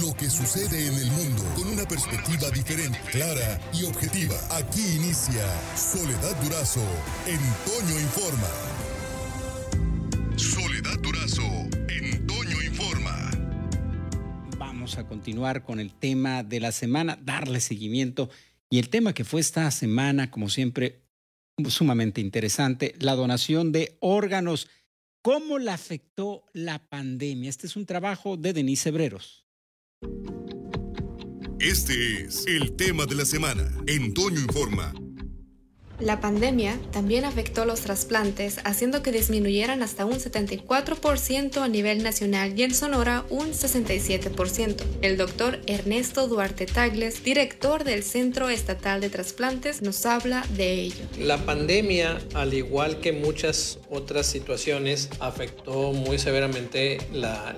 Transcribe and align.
lo 0.00 0.14
que 0.14 0.30
sucede 0.30 0.86
en 0.86 0.94
el 0.94 1.10
mundo 1.10 1.42
con 1.54 1.68
una 1.68 1.84
perspectiva 1.84 2.50
diferente, 2.50 2.98
clara 3.10 3.60
y 3.74 3.84
objetiva. 3.84 4.34
Aquí 4.50 4.80
inicia 4.96 5.44
Soledad 5.76 6.34
Durazo 6.42 6.84
en 7.26 7.34
Informa. 8.00 8.48
Soledad 10.36 10.98
Durazo 11.00 11.42
en 11.88 12.06
Informa. 12.64 13.30
Vamos 14.56 14.96
a 14.96 15.06
continuar 15.06 15.62
con 15.62 15.78
el 15.78 15.92
tema 15.92 16.42
de 16.42 16.60
la 16.60 16.72
semana, 16.72 17.18
darle 17.22 17.60
seguimiento. 17.60 18.30
Y 18.70 18.78
el 18.78 18.88
tema 18.88 19.12
que 19.12 19.24
fue 19.24 19.40
esta 19.40 19.70
semana, 19.70 20.30
como 20.30 20.48
siempre, 20.48 21.02
sumamente 21.68 22.22
interesante, 22.22 22.94
la 22.98 23.14
donación 23.14 23.72
de 23.72 23.98
órganos. 24.00 24.68
¿Cómo 25.20 25.58
la 25.58 25.74
afectó 25.74 26.46
la 26.54 26.78
pandemia? 26.88 27.50
Este 27.50 27.66
es 27.66 27.76
un 27.76 27.84
trabajo 27.84 28.38
de 28.38 28.54
Denise 28.54 28.88
Hebreros. 28.88 29.42
Este 31.58 32.24
es 32.24 32.46
el 32.48 32.74
tema 32.74 33.06
de 33.06 33.14
la 33.14 33.24
semana 33.24 33.70
en 33.86 34.12
Toño 34.12 34.40
Informa. 34.40 34.92
La 36.02 36.20
pandemia 36.20 36.80
también 36.90 37.24
afectó 37.24 37.64
los 37.64 37.82
trasplantes, 37.82 38.58
haciendo 38.64 39.04
que 39.04 39.12
disminuyeran 39.12 39.84
hasta 39.84 40.04
un 40.04 40.14
74% 40.14 41.62
a 41.62 41.68
nivel 41.68 42.02
nacional 42.02 42.58
y 42.58 42.64
en 42.64 42.74
Sonora 42.74 43.24
un 43.30 43.52
67%. 43.52 44.82
El 45.00 45.16
doctor 45.16 45.60
Ernesto 45.66 46.26
Duarte 46.26 46.66
Tagles, 46.66 47.22
director 47.22 47.84
del 47.84 48.02
Centro 48.02 48.48
Estatal 48.48 49.00
de 49.00 49.10
Trasplantes, 49.10 49.80
nos 49.80 50.04
habla 50.04 50.44
de 50.56 50.72
ello. 50.72 51.04
La 51.20 51.38
pandemia, 51.38 52.20
al 52.34 52.52
igual 52.52 52.98
que 52.98 53.12
muchas 53.12 53.78
otras 53.88 54.26
situaciones, 54.26 55.08
afectó 55.20 55.92
muy 55.92 56.18
severamente 56.18 56.98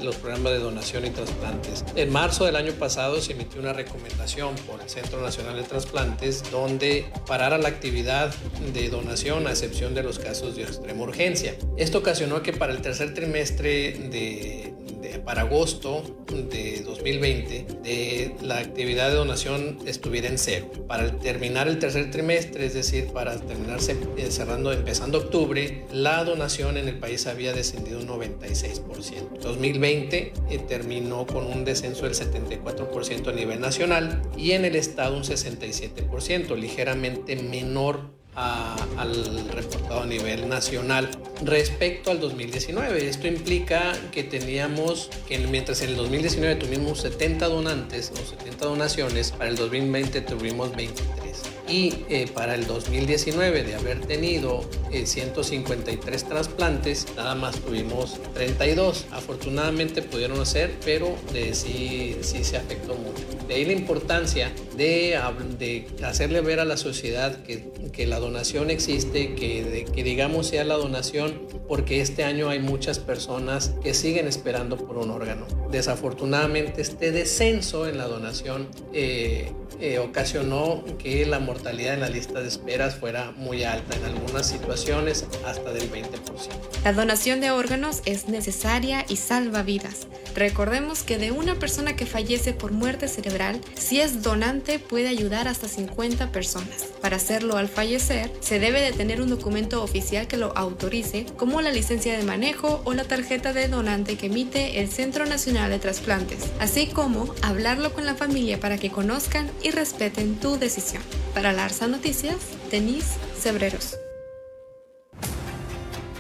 los 0.03 0.17
programas 0.17 0.53
de 0.53 0.59
donación 0.59 1.07
y 1.07 1.11
trasplantes. 1.11 1.83
En 1.97 2.13
marzo 2.13 2.45
del 2.45 2.57
año 2.57 2.73
pasado 2.73 3.23
se 3.23 3.33
emitió 3.33 3.59
una 3.63 3.73
recomendación 3.73 4.55
por 4.67 4.83
el 4.83 4.91
Centro 4.91 5.23
Nacional 5.23 5.57
de 5.57 5.63
Trasplantes 5.63 6.43
donde 6.51 7.07
parara 7.27 7.57
la 7.57 7.69
actividad 7.69 8.34
de 8.73 8.89
donación 8.89 9.47
a 9.47 9.51
excepción 9.51 9.95
de 9.95 10.03
los 10.03 10.19
casos 10.19 10.57
de 10.57 10.63
extrema 10.63 11.03
urgencia. 11.03 11.55
Esto 11.77 11.99
ocasionó 11.99 12.43
que 12.43 12.53
para 12.53 12.73
el 12.73 12.81
tercer 12.81 13.15
trimestre 13.15 13.93
de, 14.11 14.75
para 15.25 15.43
agosto 15.43 16.25
de 16.29 16.83
2020 16.85 17.67
de 17.83 18.35
la 18.43 18.59
actividad 18.59 19.09
de 19.09 19.17
donación 19.17 19.79
estuviera 19.87 20.29
en 20.29 20.39
cero. 20.39 20.71
Para 20.89 21.19
terminar 21.19 21.69
el 21.69 21.79
tercer 21.79 22.11
trimestre, 22.11 22.67
es 22.67 22.75
decir, 22.75 23.09
para 23.09 23.39
terminarse 23.39 23.97
eh, 24.17 24.31
cerrando 24.31 24.73
empezando 24.73 25.19
octubre, 25.19 25.85
la 25.93 26.25
donación 26.25 26.77
en 26.77 26.89
el 26.89 26.99
país 26.99 27.27
había 27.27 27.53
descendido 27.53 28.01
un 28.01 28.09
96%. 28.09 29.41
2020 29.41 30.33
eh, 30.51 30.59
terminó 30.69 31.27
con 31.27 31.47
un 31.47 31.65
descenso 31.65 32.05
del 32.05 32.15
74% 32.15 33.29
a 33.29 33.33
nivel 33.33 33.61
nacional 33.61 34.23
y 34.37 34.53
en 34.53 34.65
el 34.65 34.77
estado 34.77 35.17
un 35.17 35.25
67%, 35.25 36.57
ligeramente 36.57 37.37
menor 37.37 38.24
al 38.37 39.49
reportado 39.51 40.03
a 40.03 40.07
nivel 40.07 40.49
nacional 40.49 41.11
respecto 41.43 42.11
al 42.11 42.21
2019. 42.21 43.09
Esto 43.09 43.27
implica 43.27 43.93
que 44.13 44.25
teníamos, 44.25 45.11
que 45.29 45.39
mientras 45.39 45.83
en 45.83 45.91
el 45.91 45.97
2019 45.97 46.57
tuvimos 46.57 47.01
70 47.01 47.47
donantes 47.47 48.13
o 48.13 48.17
70 48.17 48.67
donaciones, 48.67 49.33
para 49.33 49.51
el 49.51 49.57
2020 49.57 50.21
tuvimos 50.23 50.75
23 50.75 51.43
y 51.69 52.05
eh, 52.09 52.29
para 52.33 52.55
el 52.55 52.67
2019 52.67 53.65
de 53.65 53.75
haber 53.75 54.01
tenido 54.01 54.69
153 55.07 56.23
eh, 56.23 56.27
trasplantes, 56.29 57.07
nada 57.17 57.35
más 57.35 57.57
tuvimos 57.57 58.21
32. 58.35 59.07
Afortunadamente 59.11 60.03
pudieron 60.03 60.41
hacer, 60.41 60.73
pero 60.85 61.17
eh, 61.35 61.55
sí, 61.55 62.17
sí 62.21 62.45
se 62.45 62.57
afectó 62.57 62.95
mucho. 62.95 63.23
De 63.49 63.55
ahí 63.55 63.65
la 63.65 63.73
importancia 63.73 64.53
de, 64.77 65.19
de 65.59 65.87
hacerle 66.05 66.41
ver 66.41 66.61
a 66.61 66.65
la 66.65 66.77
sociedad 66.77 67.43
que, 67.43 67.71
que 67.93 68.07
la 68.07 68.19
donación 68.19 68.71
existe, 68.71 69.35
que, 69.35 69.87
que 69.93 70.05
digamos 70.05 70.47
sea 70.49 70.65
la 70.65 70.75
donación, 70.75 71.43
porque 71.69 72.01
este 72.01 72.25
año 72.25 72.49
hay 72.49 72.59
muchas 72.59 72.99
personas 72.99 73.75
que 73.83 73.95
siguen 73.95 74.29
esperando 74.29 74.77
por 74.77 74.99
un 74.99 75.11
órgano. 75.11 75.47
Desafortunadamente 75.71 76.83
este 76.83 77.11
descenso 77.11 77.89
en 77.89 77.99
la 77.99 78.07
donación 78.07 78.69
ocasionó 80.03 80.85
que 80.99 81.27
la 81.27 81.41
mortalidad 81.41 81.95
en 81.95 82.01
la 82.01 82.09
lista 82.09 82.41
de 82.41 82.49
esperas 82.49 82.95
fuera 82.95 83.33
muy 83.33 83.65
alta, 83.65 83.97
en 83.97 84.05
algunas 84.05 84.49
situaciones 84.49 84.84
hasta 84.93 85.73
del 85.73 85.91
20%. 85.91 86.11
La 86.85 86.93
donación 86.93 87.41
de 87.41 87.51
órganos 87.51 88.03
es 88.05 88.29
necesaria 88.29 89.07
y 89.09 89.17
salva 89.17 89.63
vidas. 89.63 90.07
Recordemos 90.35 91.03
que 91.03 91.17
de 91.17 91.31
una 91.31 91.55
persona 91.55 91.97
que 91.97 92.07
fallece 92.07 92.53
por 92.53 92.73
muerte 92.73 93.09
cerebral, 93.09 93.61
si 93.75 94.01
es 94.01 94.23
donante 94.23 94.79
puede 94.79 95.09
ayudar 95.09 95.49
hasta 95.49 95.69
50 95.69 96.33
personas. 96.33 96.87
Para 97.01 97.17
hacerlo 97.17 97.57
al 97.57 97.69
fallecer, 97.69 98.31
se 98.41 98.59
debe 98.59 98.81
de 98.81 98.93
tener 98.93 99.23
un 99.23 99.31
documento 99.31 99.83
oficial 99.83 100.27
que 100.27 100.37
lo 100.37 100.57
autorice, 100.57 101.25
como 101.37 101.63
la 101.63 101.71
licencia 101.71 102.19
de 102.19 102.25
manejo 102.25 102.83
o 102.85 102.93
la 102.93 103.05
tarjeta 103.05 103.53
de 103.53 103.69
donante 103.69 104.17
que 104.17 104.27
emite 104.27 104.81
el 104.81 104.91
Centro 104.91 105.25
Nacional 105.25 105.71
de 105.71 105.79
Trasplantes, 105.79 106.51
así 106.61 106.89
como 106.89 107.33
hablarlo 107.43 107.95
con 107.95 108.05
la 108.05 108.15
familia 108.15 108.61
para 108.61 108.77
que 108.77 108.91
conozcan 108.91 109.51
y 109.63 109.71
respeten 109.71 110.35
tu 110.35 110.59
decisión. 110.59 111.03
Para 111.33 111.53
Larsa 111.53 111.87
Noticias, 111.87 112.37
Denise 112.71 113.15
Cebreros. 113.41 113.97